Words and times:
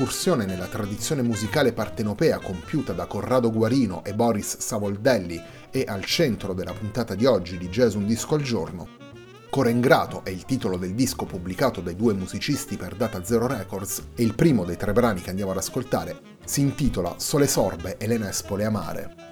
L'incursione 0.00 0.46
nella 0.46 0.66
tradizione 0.66 1.20
musicale 1.20 1.74
partenopea 1.74 2.38
compiuta 2.38 2.94
da 2.94 3.04
Corrado 3.04 3.52
Guarino 3.52 4.02
e 4.02 4.14
Boris 4.14 4.56
Savoldelli 4.56 5.38
è 5.68 5.84
al 5.86 6.06
centro 6.06 6.54
della 6.54 6.72
puntata 6.72 7.14
di 7.14 7.26
oggi 7.26 7.58
di 7.58 7.68
Jazz 7.68 7.96
Un 7.96 8.06
Disco 8.06 8.34
al 8.34 8.40
Giorno. 8.40 8.88
Corengrato 9.50 10.24
è 10.24 10.30
il 10.30 10.46
titolo 10.46 10.78
del 10.78 10.94
disco 10.94 11.26
pubblicato 11.26 11.82
dai 11.82 11.96
due 11.96 12.14
musicisti 12.14 12.78
per 12.78 12.94
Data 12.94 13.22
Zero 13.22 13.46
Records 13.46 14.04
e 14.14 14.22
il 14.22 14.34
primo 14.34 14.64
dei 14.64 14.78
tre 14.78 14.92
brani 14.92 15.20
che 15.20 15.28
andiamo 15.28 15.50
ad 15.50 15.58
ascoltare 15.58 16.18
si 16.46 16.62
intitola 16.62 17.16
Sole 17.18 17.46
Sorbe 17.46 17.98
e 17.98 18.06
le 18.06 18.16
Nespole 18.16 18.64
Amare. 18.64 19.29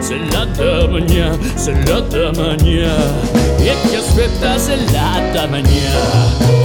Se 0.00 0.16
la 0.30 0.44
da 0.44 0.86
magna, 0.88 1.36
se 1.54 1.72
la 1.86 2.00
da 2.00 2.30
magna. 2.36 2.94
E 3.58 3.74
chi 3.88 3.94
aspetta 3.96 4.58
se 4.58 4.76
la 4.92 5.20
da 5.32 5.46
magna. 5.46 6.58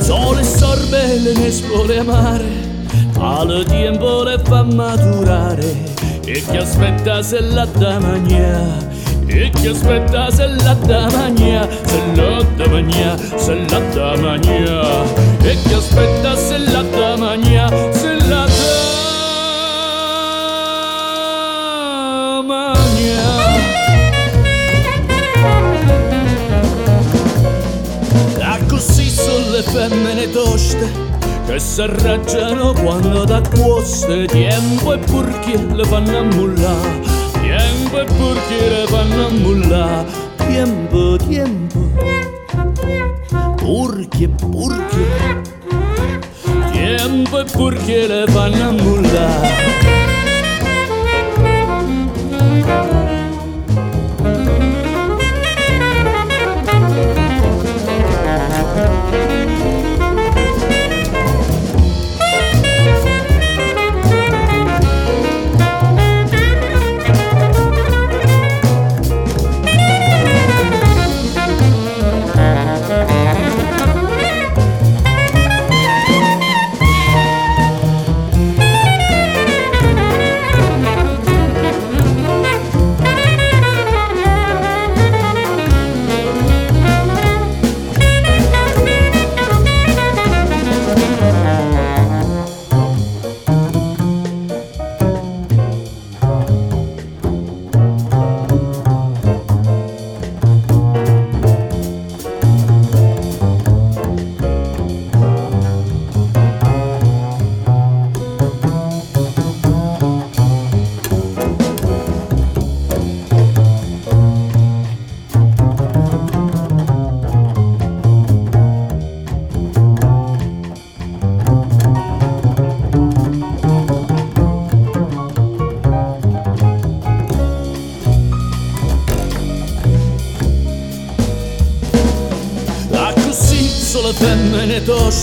Sole 0.00 0.44
sorbe 0.44 1.18
le 1.18 1.32
nespole 1.34 2.02
mare, 2.02 2.50
ma 3.18 3.42
lo 3.44 3.64
tempo 3.64 4.22
le 4.22 4.38
fa 4.44 4.62
maturare. 4.62 5.94
E 6.24 6.42
chi 6.48 6.56
aspetta 6.56 7.22
se 7.22 7.40
la 7.40 7.66
da 7.66 7.98
magna. 7.98 8.94
E 9.28 9.50
chi 9.50 9.66
aspetta 9.66 10.30
se 10.30 10.46
la 10.46 10.74
damagna, 10.74 11.68
se 11.84 12.00
la 12.14 12.42
damagna, 12.56 13.16
se 13.36 13.54
la 13.68 13.80
damagna. 13.92 15.02
E 15.42 15.56
chi 15.62 15.74
aspetta 15.74 16.36
se 16.36 16.58
la 16.58 16.82
damagna, 16.82 17.68
le 29.56 29.62
femmine 29.62 30.30
toste 30.32 30.86
che 31.46 31.58
si 31.58 31.80
arrangiano 31.80 32.74
quando 32.74 33.24
da 33.24 33.40
quoste 33.40 34.26
tempo 34.26 34.92
e 34.92 34.98
purché 34.98 35.56
le 35.72 35.84
fanno 35.84 36.18
ammullare 36.18 37.00
Tiempo 37.40 38.04
porque 38.18 38.68
le 38.68 38.86
fanno 38.86 39.30
mulla 39.30 40.04
Tiempo, 40.46 41.16
tiempo 41.16 41.78
Porque, 43.56 44.28
porque 44.28 45.06
Tiempo 46.72 47.44
porque 47.52 48.06
le 48.06 48.24
fanno 48.26 48.72
mulla 48.72 49.86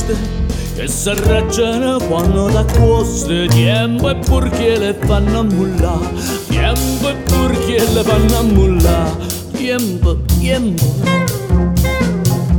coste 0.03 0.41
che 0.75 0.87
s'arraggiano 0.87 1.97
quando 2.07 2.47
t'accosti 2.47 3.47
tempo 3.47 4.09
e 4.09 4.15
perché 4.15 4.77
le 4.77 4.93
fanno 4.93 5.39
ammulla 5.39 5.99
tempo 6.47 7.09
e 7.09 7.13
perché 7.13 7.91
le 7.93 8.03
fanno 8.03 8.37
ammulla 8.37 9.15
tempo 9.51 10.17
tempo 10.39 10.85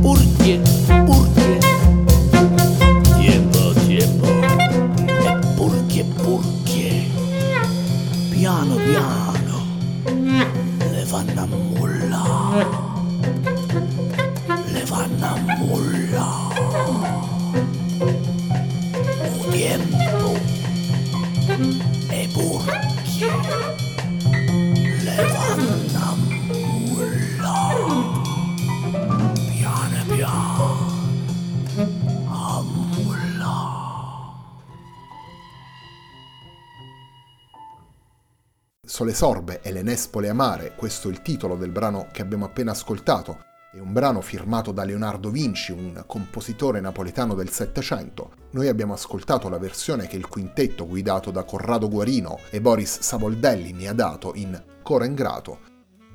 perché 0.01 0.59
perché 1.05 1.59
tempo 3.19 3.73
tempo 3.85 4.27
e 5.23 5.39
perché 5.55 6.05
perché 6.15 7.05
piano 8.29 8.75
piano 8.75 9.24
sorbe 39.15 39.61
e 39.61 39.71
le 39.71 39.81
nespole 39.81 40.29
amare, 40.29 40.73
questo 40.75 41.07
è 41.07 41.11
il 41.11 41.21
titolo 41.21 41.55
del 41.55 41.71
brano 41.71 42.09
che 42.11 42.21
abbiamo 42.21 42.45
appena 42.45 42.71
ascoltato, 42.71 43.45
è 43.71 43.79
un 43.79 43.93
brano 43.93 44.21
firmato 44.21 44.71
da 44.71 44.83
Leonardo 44.83 45.29
Vinci, 45.29 45.71
un 45.71 46.03
compositore 46.05 46.81
napoletano 46.81 47.33
del 47.33 47.49
Settecento. 47.49 48.31
Noi 48.51 48.67
abbiamo 48.67 48.93
ascoltato 48.93 49.49
la 49.49 49.57
versione 49.57 50.07
che 50.07 50.17
il 50.17 50.27
quintetto 50.27 50.85
guidato 50.85 51.31
da 51.31 51.43
Corrado 51.43 51.89
Guarino 51.89 52.39
e 52.51 52.61
Boris 52.61 52.99
Savoldelli 52.99 53.73
mi 53.73 53.87
ha 53.87 53.93
dato 53.93 54.33
in 54.35 54.61
Cora 54.83 55.05
Ingrato, 55.05 55.59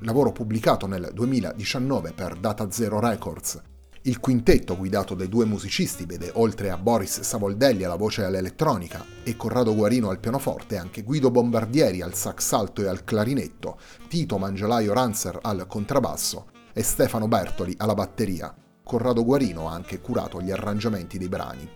lavoro 0.01 0.31
pubblicato 0.31 0.85
nel 0.87 1.09
2019 1.13 2.13
per 2.13 2.35
Data 2.35 2.69
Zero 2.71 2.99
Records. 2.99 3.70
Il 4.03 4.19
quintetto 4.19 4.75
guidato 4.75 5.13
dai 5.13 5.29
due 5.29 5.45
musicisti 5.45 6.05
vede 6.07 6.31
oltre 6.33 6.71
a 6.71 6.77
Boris 6.77 7.21
Savoldelli 7.21 7.83
alla 7.83 7.97
voce 7.97 8.23
all'elettronica 8.23 9.05
e 9.21 9.35
Corrado 9.35 9.75
Guarino 9.75 10.09
al 10.09 10.19
pianoforte 10.19 10.75
anche 10.75 11.03
Guido 11.03 11.29
Bombardieri 11.29 12.01
al 12.01 12.15
sax 12.15 12.51
alto 12.53 12.81
e 12.81 12.87
al 12.87 13.03
clarinetto, 13.03 13.77
Tito 14.07 14.39
Mangialaio 14.39 14.91
Ranzer 14.93 15.37
al 15.43 15.67
contrabbasso 15.67 16.47
e 16.73 16.81
Stefano 16.81 17.27
Bertoli 17.27 17.75
alla 17.77 17.93
batteria. 17.93 18.51
Corrado 18.83 19.23
Guarino 19.23 19.69
ha 19.69 19.73
anche 19.73 20.01
curato 20.01 20.41
gli 20.41 20.49
arrangiamenti 20.49 21.19
dei 21.19 21.29
brani. 21.29 21.69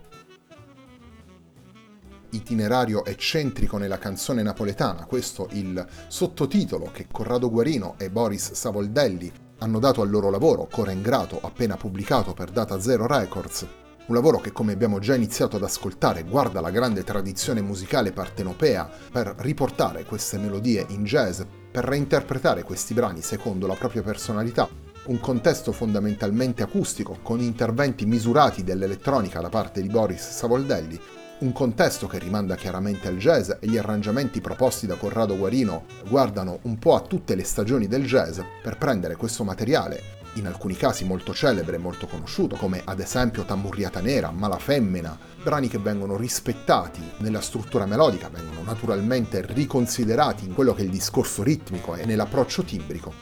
Itinerario 2.31 3.06
eccentrico 3.06 3.78
nella 3.78 4.00
canzone 4.00 4.42
napoletana, 4.42 5.06
questo 5.06 5.48
il 5.51 5.86
sottotitolo 6.07 6.89
che 6.92 7.06
Corrado 7.12 7.51
Guarino 7.51 7.94
e 8.00 8.10
Boris 8.10 8.54
Savoldelli 8.54 9.31
hanno 9.60 9.80
dato 9.80 10.02
al 10.02 10.10
loro 10.10 10.30
lavoro, 10.30 10.68
Cora 10.69 10.92
Ingrato, 10.92 11.40
appena 11.42 11.78
pubblicato 11.78 12.34
per 12.34 12.52
Data 12.52 12.80
Zero 12.80 13.07
Records, 13.07 13.66
un 14.07 14.13
lavoro 14.13 14.40
che, 14.40 14.52
come 14.52 14.74
abbiamo 14.74 15.00
già 15.00 15.16
iniziato 15.16 15.56
ad 15.56 15.63
ascoltare, 15.63 16.24
guarda 16.24 16.62
la 16.62 16.69
grande 16.69 17.04
tradizione 17.04 17.62
musicale 17.62 18.12
partenopea 18.12 18.88
per 19.12 19.34
riportare 19.40 20.06
queste 20.06 20.38
melodie 20.38 20.86
in 20.90 21.04
jazz, 21.04 21.42
per 21.72 21.86
reinterpretare 21.86 22.62
questi 22.62 22.94
brani 22.94 23.22
secondo 23.22 23.66
la 23.66 23.74
propria 23.74 24.04
personalità. 24.04 24.69
Un 25.06 25.19
contesto 25.19 25.72
fondamentalmente 25.72 26.62
acustico, 26.62 27.18
con 27.24 27.40
interventi 27.40 28.06
misurati 28.06 28.63
dell'elettronica 28.63 29.40
da 29.42 29.50
parte 29.50 29.81
di 29.81 29.88
Boris 29.88 30.30
Savoldelli, 30.30 31.00
un 31.40 31.52
contesto 31.52 32.08
che 32.08 32.18
rimanda 32.18 32.56
chiaramente 32.56 33.10
al 33.10 33.18
jazz 33.18 33.50
e 33.60 33.68
gli 33.68 33.78
arrangiamenti 33.78 34.40
proposti 34.40 34.88
da 34.88 34.96
Corrado 34.96 35.36
Guarino 35.36 35.86
guardano 36.08 36.60
un 36.62 36.80
po' 36.80 36.96
a 36.96 37.02
tutte 37.02 37.36
le 37.36 37.44
stagioni 37.44 37.88
del 37.88 38.06
jazz 38.06 38.40
per 38.62 38.78
prendere 38.78 39.18
questo 39.18 39.44
materiale, 39.44 40.24
in 40.36 40.48
alcuni 40.48 40.76
casi 40.76 41.04
molto 41.04 41.34
celebre 41.34 41.76
e 41.76 41.80
molto 41.80 42.08
conosciuto, 42.08 42.56
come 42.56 42.82
ad 42.84 43.00
esempio 43.00 43.44
Tamburriata 43.44 44.00
Nera, 44.00 44.32
Mala 44.32 44.58
Femmina, 44.58 45.18
brani 45.44 45.68
che 45.68 45.78
vengono 45.78 46.16
rispettati 46.16 47.02
nella 47.18 47.42
struttura 47.42 47.86
melodica, 47.86 48.30
vengono 48.30 48.62
naturalmente 48.64 49.46
riconsiderati 49.46 50.46
in 50.46 50.54
quello 50.54 50.74
che 50.74 50.84
è 50.84 50.86
il 50.86 50.92
discorso 50.92 51.44
ritmico 51.44 51.96
e 51.96 52.06
nell'approccio 52.06 52.64
timbrico, 52.64 53.14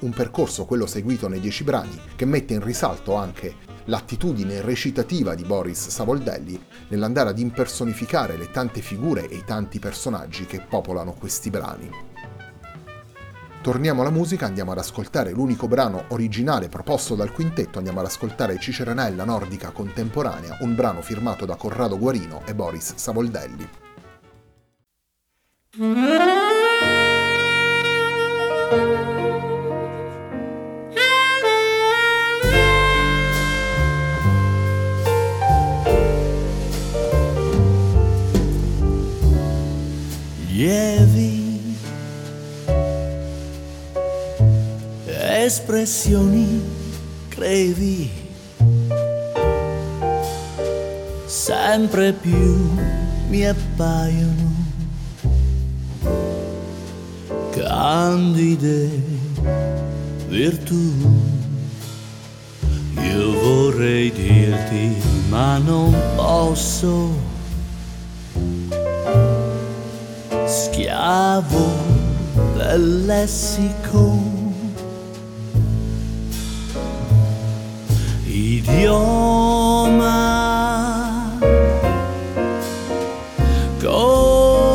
un 0.00 0.10
percorso, 0.10 0.66
quello 0.66 0.86
seguito 0.86 1.26
nei 1.26 1.40
dieci 1.40 1.64
brani, 1.64 1.98
che 2.14 2.26
mette 2.26 2.54
in 2.54 2.62
risalto 2.62 3.14
anche 3.14 3.54
l'attitudine 3.86 4.60
recitativa 4.60 5.34
di 5.34 5.42
Boris 5.44 5.88
Savoldelli 5.88 6.60
nell'andare 6.88 7.30
ad 7.30 7.38
impersonificare 7.38 8.36
le 8.36 8.50
tante 8.50 8.80
figure 8.80 9.28
e 9.28 9.36
i 9.36 9.44
tanti 9.44 9.78
personaggi 9.78 10.44
che 10.44 10.60
popolano 10.60 11.12
questi 11.12 11.50
brani. 11.50 11.90
Torniamo 13.66 14.02
alla 14.02 14.10
musica, 14.10 14.46
andiamo 14.46 14.70
ad 14.70 14.78
ascoltare 14.78 15.32
l'unico 15.32 15.66
brano 15.66 16.04
originale 16.10 16.68
proposto 16.68 17.16
dal 17.16 17.32
quintetto, 17.32 17.78
andiamo 17.78 17.98
ad 17.98 18.06
ascoltare 18.06 18.60
Ciceranella 18.60 19.24
nordica 19.24 19.70
contemporanea, 19.70 20.58
un 20.60 20.76
brano 20.76 21.02
firmato 21.02 21.44
da 21.44 21.56
Corrado 21.56 21.98
Guarino 21.98 22.42
e 22.46 22.54
Boris 22.54 22.94
Savoldelli. 22.94 23.68
Espressioni 45.86 46.60
grevi 47.28 48.10
sempre 51.26 52.12
più 52.12 52.70
mi 53.28 53.46
appaiono 53.46 54.54
candide 57.52 58.90
virtù. 60.26 60.92
Io 63.00 63.32
vorrei 63.40 64.10
dirti 64.10 64.96
ma 65.28 65.58
non 65.58 65.94
posso. 66.16 67.14
Schiavo 70.46 71.70
del 72.56 73.04
lessico. 73.04 74.35
Idioma. 78.68 80.14
Compositore 83.80 84.66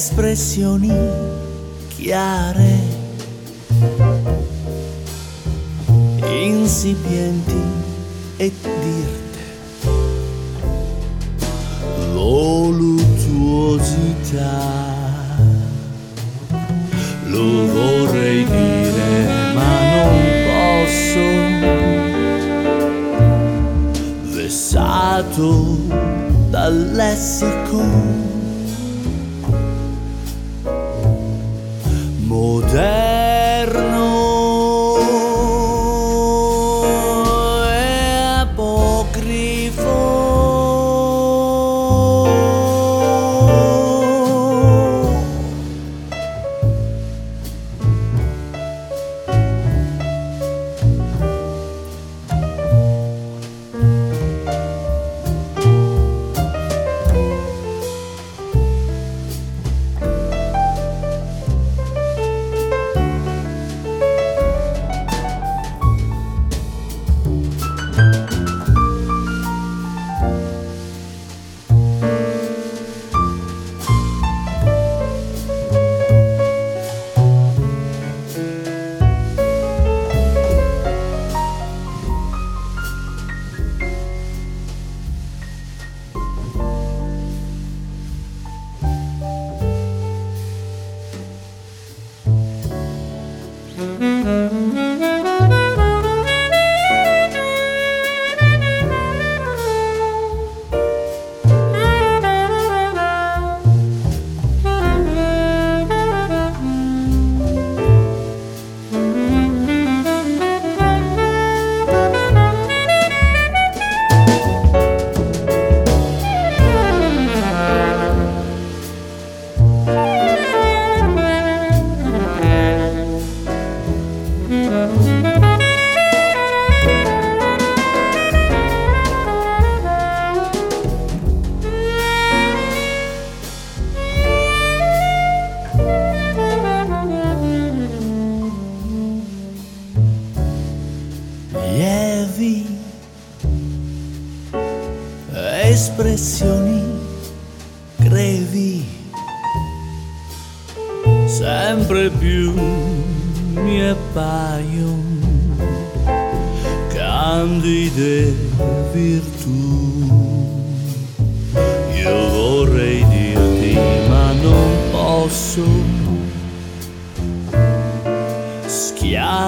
espressioni 0.00 0.90
chiare. 1.88 2.98
Insipienti 6.26 7.62
e 8.36 8.50
dirte 12.30 12.50
voluttuosità. 13.30 14.58
Lo 17.26 17.66
vorrei 17.66 18.44
dire 18.44 19.52
ma 19.54 19.72
non 19.94 20.20
posso. 20.46 21.26
Vessato 24.34 25.48
dal 26.50 26.90
lessico. 26.92 27.82
Moderno 32.26 33.09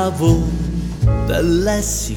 travel 0.03 0.41
the 1.29 1.41
less 1.45 2.11
you 2.11 2.17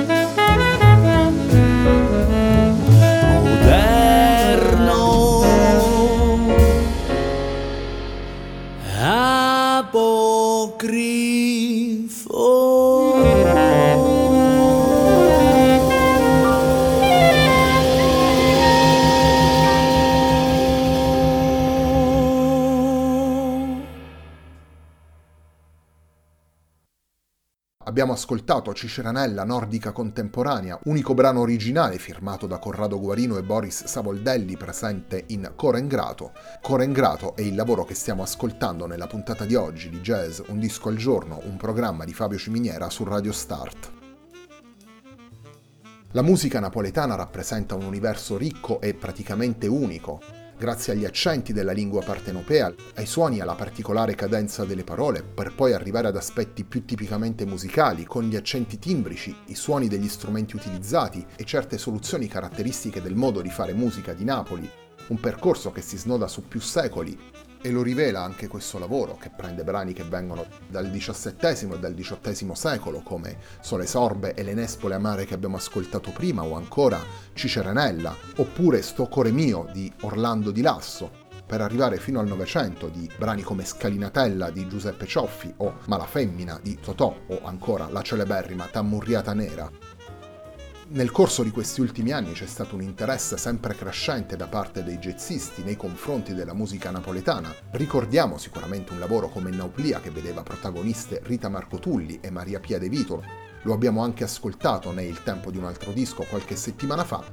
Abbiamo 28.01 28.19
ascoltato 28.19 28.73
Ciceranella 28.73 29.43
nordica 29.43 29.91
contemporanea, 29.91 30.79
unico 30.85 31.13
brano 31.13 31.41
originale 31.41 31.99
firmato 31.99 32.47
da 32.47 32.57
Corrado 32.57 32.99
Guarino 32.99 33.37
e 33.37 33.43
Boris 33.43 33.85
Savoldelli 33.85 34.57
presente 34.57 35.25
in 35.27 35.51
Corengrato. 35.55 36.31
Corengrato 36.63 37.35
è 37.35 37.41
il 37.41 37.53
lavoro 37.53 37.85
che 37.85 37.93
stiamo 37.93 38.23
ascoltando 38.23 38.87
nella 38.87 39.05
puntata 39.05 39.45
di 39.45 39.53
oggi 39.53 39.89
di 39.89 39.99
Jazz 39.99 40.39
Un 40.47 40.57
disco 40.57 40.89
al 40.89 40.95
giorno, 40.95 41.41
un 41.43 41.57
programma 41.57 42.03
di 42.03 42.11
Fabio 42.15 42.39
Ciminiera 42.39 42.89
su 42.89 43.03
Radio 43.03 43.31
Start. 43.31 43.91
La 46.13 46.23
musica 46.23 46.59
napoletana 46.59 47.13
rappresenta 47.13 47.75
un 47.75 47.83
universo 47.83 48.35
ricco 48.35 48.81
e 48.81 48.95
praticamente 48.95 49.67
unico, 49.67 50.19
grazie 50.61 50.93
agli 50.93 51.05
accenti 51.05 51.53
della 51.53 51.71
lingua 51.71 52.03
partenopea, 52.03 52.71
ai 52.93 53.07
suoni 53.07 53.39
e 53.39 53.41
alla 53.41 53.55
particolare 53.55 54.13
cadenza 54.13 54.63
delle 54.63 54.83
parole, 54.83 55.23
per 55.23 55.55
poi 55.55 55.73
arrivare 55.73 56.07
ad 56.07 56.15
aspetti 56.15 56.65
più 56.65 56.85
tipicamente 56.85 57.47
musicali, 57.47 58.05
con 58.05 58.25
gli 58.25 58.35
accenti 58.35 58.77
timbrici, 58.77 59.35
i 59.47 59.55
suoni 59.55 59.87
degli 59.87 60.07
strumenti 60.07 60.55
utilizzati 60.55 61.25
e 61.35 61.45
certe 61.45 61.79
soluzioni 61.79 62.27
caratteristiche 62.27 63.01
del 63.01 63.15
modo 63.15 63.41
di 63.41 63.49
fare 63.49 63.73
musica 63.73 64.13
di 64.13 64.23
Napoli, 64.23 64.69
un 65.07 65.19
percorso 65.19 65.71
che 65.71 65.81
si 65.81 65.97
snoda 65.97 66.27
su 66.27 66.47
più 66.47 66.59
secoli 66.59 67.17
e 67.61 67.69
lo 67.69 67.81
rivela 67.83 68.21
anche 68.21 68.47
questo 68.47 68.79
lavoro, 68.79 69.17
che 69.17 69.29
prende 69.29 69.63
brani 69.63 69.93
che 69.93 70.03
vengono 70.03 70.45
dal 70.67 70.89
XVII 70.89 71.73
e 71.73 71.79
dal 71.79 71.93
XVIII 71.93 72.55
secolo, 72.55 73.01
come 73.01 73.37
Sole 73.61 73.85
Sorbe 73.85 74.33
e 74.33 74.43
le 74.43 74.53
Nespole 74.53 74.95
Amare 74.95 75.25
che 75.25 75.33
abbiamo 75.33 75.57
ascoltato 75.57 76.11
prima, 76.11 76.43
o 76.43 76.55
ancora 76.55 76.99
Cicerenella, 77.33 78.15
oppure 78.37 78.81
Sto 78.81 79.07
Core 79.07 79.31
Mio 79.31 79.69
di 79.71 79.91
Orlando 80.01 80.51
di 80.51 80.61
Lasso, 80.61 81.29
per 81.45 81.59
arrivare 81.59 81.97
fino 81.97 82.19
al 82.21 82.27
Novecento 82.27 82.87
di 82.87 83.09
brani 83.17 83.41
come 83.41 83.65
Scalinatella 83.65 84.49
di 84.51 84.67
Giuseppe 84.69 85.05
Cioffi 85.05 85.53
o 85.57 85.79
Malafemmina 85.87 86.57
di 86.63 86.79
Totò 86.79 87.13
o 87.27 87.41
ancora 87.43 87.89
la 87.89 88.01
celeberrima 88.01 88.67
Tammurriata 88.67 89.33
Nera 89.33 89.69
nel 90.91 91.11
corso 91.11 91.41
di 91.41 91.51
questi 91.51 91.79
ultimi 91.79 92.11
anni 92.11 92.33
c'è 92.33 92.45
stato 92.45 92.75
un 92.75 92.81
interesse 92.81 93.37
sempre 93.37 93.75
crescente 93.75 94.35
da 94.35 94.47
parte 94.47 94.83
dei 94.83 94.97
jazzisti 94.97 95.63
nei 95.63 95.77
confronti 95.77 96.33
della 96.33 96.53
musica 96.53 96.91
napoletana. 96.91 97.53
Ricordiamo 97.71 98.37
sicuramente 98.37 98.91
un 98.91 98.99
lavoro 98.99 99.29
come 99.29 99.51
Nauplia 99.51 100.01
che 100.01 100.11
vedeva 100.11 100.43
protagoniste 100.43 101.21
Rita 101.23 101.47
Marcotulli 101.47 102.19
e 102.21 102.29
Maria 102.29 102.59
Pia 102.59 102.77
De 102.77 102.89
Vito. 102.89 103.50
Lo 103.63 103.73
abbiamo 103.73 104.01
anche 104.01 104.23
ascoltato 104.23 104.89
Il 104.91 105.21
tempo 105.21 105.51
di 105.51 105.57
un 105.57 105.65
altro 105.65 105.91
disco 105.91 106.25
qualche 106.27 106.55
settimana 106.55 107.03
fa. 107.03 107.23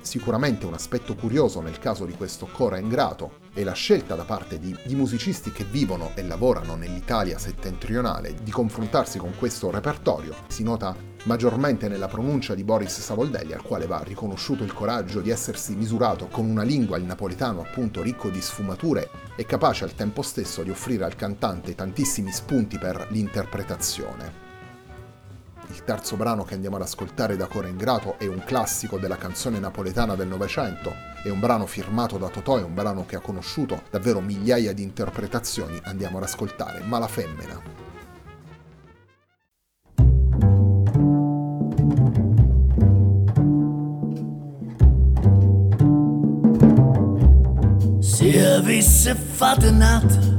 Sicuramente 0.00 0.64
un 0.64 0.74
aspetto 0.74 1.14
curioso 1.14 1.60
nel 1.60 1.78
caso 1.78 2.04
di 2.04 2.12
questo 2.14 2.46
Cora 2.46 2.78
Ingrato 2.78 3.38
è 3.52 3.64
la 3.64 3.72
scelta 3.72 4.14
da 4.14 4.24
parte 4.24 4.58
di, 4.58 4.76
di 4.84 4.94
musicisti 4.94 5.50
che 5.50 5.64
vivono 5.64 6.10
e 6.14 6.22
lavorano 6.22 6.76
nell'Italia 6.76 7.38
settentrionale 7.38 8.34
di 8.42 8.50
confrontarsi 8.50 9.18
con 9.18 9.32
questo 9.36 9.70
repertorio. 9.70 10.34
Si 10.46 10.62
nota 10.62 10.94
maggiormente 11.24 11.88
nella 11.88 12.08
pronuncia 12.08 12.54
di 12.54 12.64
Boris 12.64 13.00
Savoldelli, 13.00 13.52
al 13.52 13.62
quale 13.62 13.86
va 13.86 14.02
riconosciuto 14.04 14.64
il 14.64 14.72
coraggio 14.72 15.20
di 15.20 15.30
essersi 15.30 15.74
misurato 15.74 16.28
con 16.28 16.48
una 16.48 16.62
lingua, 16.62 16.96
il 16.96 17.04
napoletano 17.04 17.60
appunto 17.60 18.02
ricco 18.02 18.28
di 18.28 18.40
sfumature 18.40 19.10
e 19.34 19.46
capace 19.46 19.84
al 19.84 19.94
tempo 19.94 20.22
stesso 20.22 20.62
di 20.62 20.70
offrire 20.70 21.04
al 21.04 21.16
cantante 21.16 21.74
tantissimi 21.74 22.30
spunti 22.30 22.78
per 22.78 23.06
l'interpretazione. 23.10 24.51
Il 25.72 25.84
terzo 25.84 26.16
brano 26.16 26.44
che 26.44 26.52
andiamo 26.52 26.76
ad 26.76 26.82
ascoltare 26.82 27.34
da 27.34 27.46
Core 27.46 27.70
Ingrato 27.70 28.18
è 28.18 28.26
un 28.26 28.42
classico 28.44 28.98
della 28.98 29.16
canzone 29.16 29.58
napoletana 29.58 30.14
del 30.14 30.28
Novecento, 30.28 30.92
è 31.22 31.30
un 31.30 31.40
brano 31.40 31.64
firmato 31.64 32.18
da 32.18 32.28
Totò, 32.28 32.58
è 32.58 32.62
un 32.62 32.74
brano 32.74 33.06
che 33.06 33.16
ha 33.16 33.20
conosciuto 33.20 33.82
davvero 33.90 34.20
migliaia 34.20 34.74
di 34.74 34.82
interpretazioni, 34.82 35.80
andiamo 35.84 36.18
ad 36.18 36.24
ascoltare 36.24 36.80
Ma 36.80 36.98
la 36.98 37.08
femmina. 37.08 37.62
Se 47.98 48.46
avesse 48.46 49.16
nata 49.70 50.32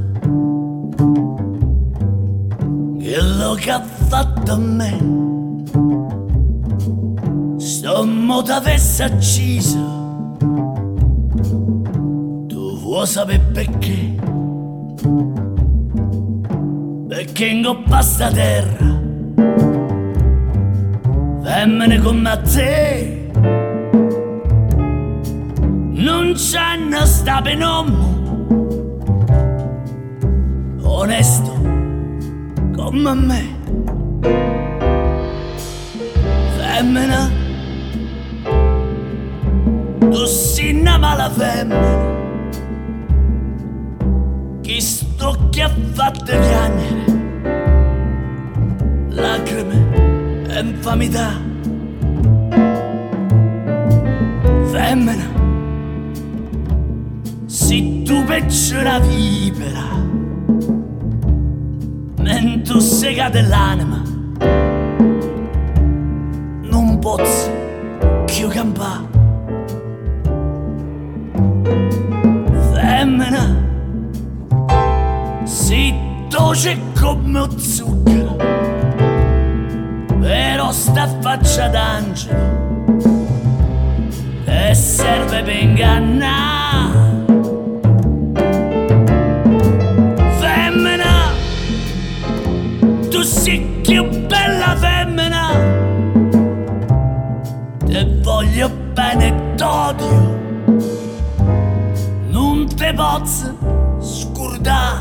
quello 3.13 3.53
che 3.53 3.71
ha 3.71 3.81
fatto 3.81 4.53
a 4.53 4.57
me 4.57 5.22
sto 8.03 8.05
moto 8.05 8.51
avesse 8.51 9.03
acciso? 9.03 10.35
Tu 12.47 12.79
vuoi 12.79 13.07
sapere 13.07 13.39
perché? 13.39 14.15
Perché 17.07 17.45
in 17.45 17.63
coppa 17.63 18.01
sta 18.01 18.29
terra? 18.29 19.01
Femmine 21.43 22.01
come 22.01 22.41
te. 22.41 23.31
Non 25.93 26.33
c'hanno 26.35 27.05
sta 27.05 27.41
penommo. 27.41 28.11
Onesto 30.81 31.51
come 32.75 33.13
me. 33.13 33.61
Femmina 36.57 37.42
una 41.23 41.29
mala 41.29 41.29
femmina 41.29 42.11
sto 44.79 45.47
che 45.49 45.61
ha 45.61 45.71
fatto 45.93 46.25
piangere 46.25 47.05
lacrime 49.09 50.47
e 50.49 50.59
infamità 50.59 51.39
femmina 54.71 55.31
se 57.45 58.01
tu 58.03 58.23
peccio 58.25 58.81
la 58.81 58.99
vipera 58.99 60.01
mentre 62.17 62.79
segate 62.81 63.41
l'anima 63.41 64.01
non 66.63 66.99
posso 66.99 67.51
più 68.25 68.47
campare 68.49 69.12
dolce 76.53 76.79
come 76.99 77.47
zucchero 77.57 78.35
però 80.19 80.71
sta 80.71 81.07
faccia 81.19 81.67
d'angelo 81.67 82.61
e 84.45 84.73
serve 84.75 85.41
per 85.41 85.55
ingannare. 85.55 87.25
Femmina 90.37 91.31
tu 93.09 93.21
sei 93.23 93.59
più 93.81 94.07
bella 94.27 94.75
femmina. 94.75 95.49
Te 97.83 98.19
voglio 98.21 98.69
bene 98.93 99.55
t'odio. 99.55 100.39
Non 102.29 102.67
te 102.75 102.93
posso 102.93 103.55
scordare 103.99 104.92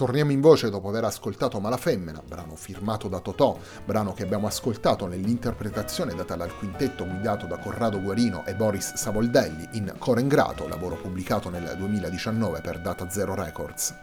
Torniamo 0.00 0.32
in 0.32 0.40
voce 0.40 0.70
dopo 0.70 0.88
aver 0.88 1.04
ascoltato 1.04 1.60
Malafemmina, 1.60 2.22
brano 2.26 2.56
firmato 2.56 3.06
da 3.06 3.20
Totò, 3.20 3.58
brano 3.84 4.14
che 4.14 4.22
abbiamo 4.22 4.46
ascoltato 4.46 5.06
nell'interpretazione 5.06 6.14
data 6.14 6.36
dal 6.36 6.56
quintetto 6.56 7.06
guidato 7.06 7.44
da 7.44 7.58
Corrado 7.58 8.00
Guarino 8.00 8.46
e 8.46 8.54
Boris 8.54 8.94
Savoldelli 8.94 9.68
in 9.72 9.92
Corengrato, 9.98 10.66
lavoro 10.66 10.96
pubblicato 10.96 11.50
nel 11.50 11.74
2019 11.76 12.62
per 12.62 12.80
Data 12.80 13.10
Zero 13.10 13.34
Records. 13.34 13.94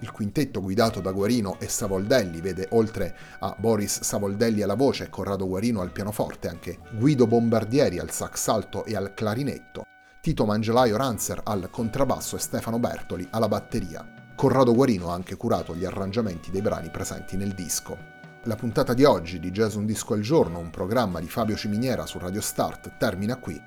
Il 0.00 0.10
quintetto 0.10 0.60
guidato 0.60 1.00
da 1.00 1.12
Guarino 1.12 1.60
e 1.60 1.68
Savoldelli 1.68 2.40
vede 2.40 2.66
oltre 2.72 3.16
a 3.38 3.54
Boris 3.56 4.00
Savoldelli 4.00 4.62
alla 4.62 4.74
voce 4.74 5.04
e 5.04 5.10
Corrado 5.10 5.46
Guarino 5.46 5.80
al 5.80 5.92
pianoforte 5.92 6.48
anche 6.48 6.80
Guido 6.90 7.28
Bombardieri 7.28 8.00
al 8.00 8.10
sax 8.10 8.48
alto 8.48 8.84
e 8.84 8.96
al 8.96 9.14
clarinetto, 9.14 9.84
Tito 10.20 10.44
Mangelaio 10.44 10.96
Ranzer 10.96 11.40
al 11.44 11.70
contrabbasso 11.70 12.34
e 12.34 12.40
Stefano 12.40 12.80
Bertoli 12.80 13.28
alla 13.30 13.46
batteria. 13.46 14.24
Corrado 14.36 14.74
Guarino 14.74 15.10
ha 15.10 15.14
anche 15.14 15.34
curato 15.34 15.74
gli 15.74 15.86
arrangiamenti 15.86 16.50
dei 16.50 16.60
brani 16.60 16.90
presenti 16.90 17.38
nel 17.38 17.54
disco. 17.54 17.96
La 18.42 18.54
puntata 18.54 18.92
di 18.92 19.02
oggi 19.02 19.40
di 19.40 19.50
Jazz 19.50 19.76
Un 19.76 19.86
Disco 19.86 20.12
al 20.12 20.20
Giorno, 20.20 20.58
un 20.58 20.68
programma 20.68 21.20
di 21.20 21.26
Fabio 21.26 21.56
Ciminiera 21.56 22.04
su 22.04 22.18
Radio 22.18 22.42
Start, 22.42 22.98
termina 22.98 23.36
qui. 23.36 23.58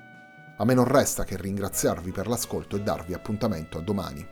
A 0.56 0.64
me 0.64 0.72
non 0.72 0.84
resta 0.84 1.24
che 1.24 1.36
ringraziarvi 1.36 2.12
per 2.12 2.28
l'ascolto 2.28 2.76
e 2.76 2.82
darvi 2.82 3.14
appuntamento 3.14 3.78
a 3.78 3.82
domani. 3.82 4.24